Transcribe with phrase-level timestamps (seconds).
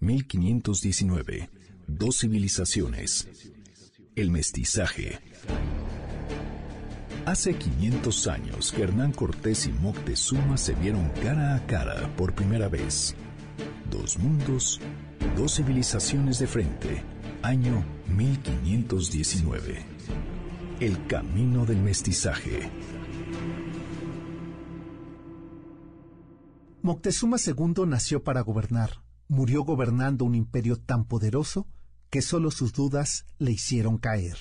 [0.00, 1.50] 1519.
[1.86, 3.28] Dos civilizaciones.
[4.16, 5.18] El mestizaje.
[7.26, 12.68] Hace 500 años que Hernán Cortés y Moctezuma se vieron cara a cara por primera
[12.68, 13.14] vez.
[13.90, 14.80] Dos mundos,
[15.36, 17.02] dos civilizaciones de frente.
[17.42, 19.84] Año 1519.
[20.80, 22.70] El camino del mestizaje.
[26.80, 29.09] Moctezuma II nació para gobernar.
[29.30, 31.68] Murió gobernando un imperio tan poderoso
[32.10, 34.36] que solo sus dudas le hicieron caer.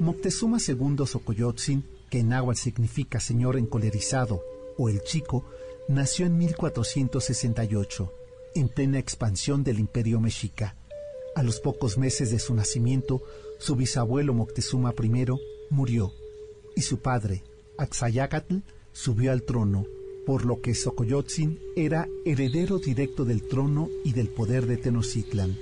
[0.00, 4.42] Moctezuma II Xocoyotzin, que en náhuatl significa señor encolerizado
[4.78, 5.44] o el chico,
[5.88, 8.12] nació en 1468,
[8.56, 10.74] en plena expansión del imperio mexica.
[11.36, 13.22] A los pocos meses de su nacimiento,
[13.60, 15.26] su bisabuelo Moctezuma I
[15.70, 16.10] murió
[16.74, 17.44] y su padre,
[17.78, 18.58] Axayacatl,
[18.92, 19.86] subió al trono,
[20.26, 25.56] por lo que Xocoyotzin era heredero directo del trono y del poder de Tenochtitlan.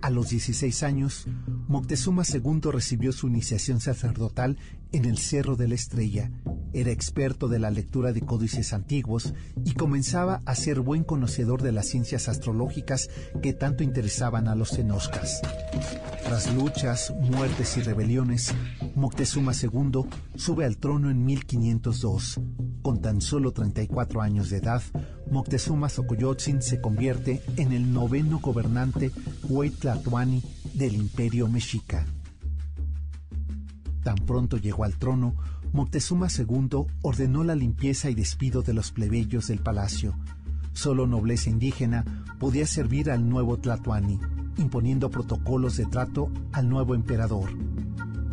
[0.00, 1.26] A los 16 años,
[1.72, 4.58] Moctezuma II recibió su iniciación sacerdotal
[4.92, 6.30] en el Cerro de la Estrella.
[6.74, 9.32] Era experto de la lectura de códices antiguos
[9.64, 13.08] y comenzaba a ser buen conocedor de las ciencias astrológicas
[13.42, 15.40] que tanto interesaban a los cenoscas.
[16.22, 18.54] Tras luchas, muertes y rebeliones,
[18.94, 20.02] Moctezuma II
[20.36, 22.38] sube al trono en 1502.
[22.82, 24.82] Con tan solo 34 años de edad,
[25.30, 29.10] Moctezuma Xocoyotzin se convierte en el noveno gobernante
[29.48, 30.42] Huaytlatuani
[30.74, 32.06] del imperio mexica.
[34.02, 35.34] Tan pronto llegó al trono,
[35.72, 40.14] Moctezuma II ordenó la limpieza y despido de los plebeyos del palacio.
[40.72, 42.04] Solo nobleza indígena
[42.38, 44.18] podía servir al nuevo Tlatuani,
[44.58, 47.50] imponiendo protocolos de trato al nuevo emperador.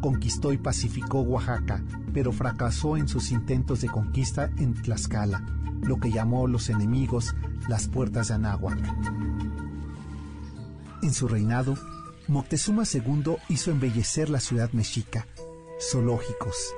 [0.00, 1.82] Conquistó y pacificó Oaxaca,
[2.12, 5.44] pero fracasó en sus intentos de conquista en Tlaxcala
[5.84, 7.34] lo que llamó los enemigos
[7.68, 8.78] las puertas de Anáhuac.
[11.02, 11.76] En su reinado,
[12.26, 15.26] Moctezuma II hizo embellecer la ciudad mexica,
[15.78, 16.74] zoológicos,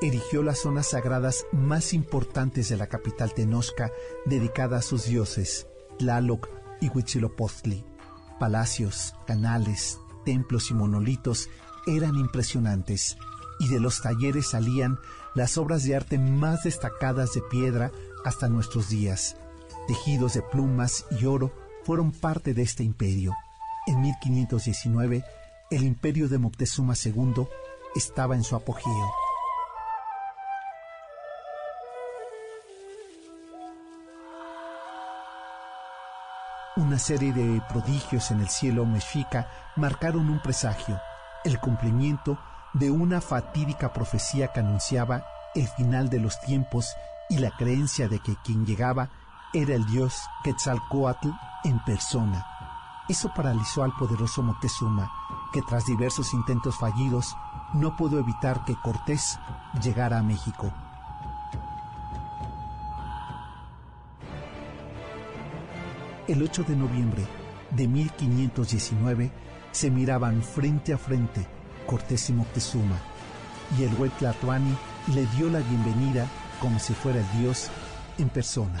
[0.00, 3.90] erigió las zonas sagradas más importantes de la capital tenosca
[4.24, 5.66] dedicada a sus dioses,
[5.98, 6.48] Tlaloc
[6.80, 7.84] y Huitzilopochtli.
[8.40, 11.50] Palacios, canales, templos y monolitos
[11.86, 13.18] eran impresionantes
[13.58, 14.98] y de los talleres salían
[15.34, 17.92] las obras de arte más destacadas de piedra
[18.24, 19.36] hasta nuestros días.
[19.88, 21.52] Tejidos de plumas y oro
[21.84, 23.34] fueron parte de este imperio.
[23.88, 25.24] En 1519,
[25.70, 27.46] el imperio de Moctezuma II
[27.94, 29.12] estaba en su apogeo.
[36.76, 41.00] Una serie de prodigios en el cielo mexica marcaron un presagio,
[41.44, 42.40] el cumplimiento
[42.74, 46.96] de una fatídica profecía que anunciaba el final de los tiempos
[47.28, 49.10] y la creencia de que quien llegaba
[49.54, 51.28] era el dios Quetzalcoatl
[51.64, 52.55] en persona.
[53.08, 55.10] Eso paralizó al poderoso Moctezuma,
[55.52, 57.36] que tras diversos intentos fallidos
[57.72, 59.38] no pudo evitar que Cortés
[59.80, 60.72] llegara a México.
[66.26, 67.24] El 8 de noviembre
[67.70, 69.30] de 1519
[69.70, 71.46] se miraban frente a frente
[71.86, 72.96] Cortés y Moctezuma,
[73.78, 74.76] y el Tlatuani
[75.14, 76.26] le dio la bienvenida
[76.60, 77.70] como si fuera el Dios
[78.18, 78.80] en persona.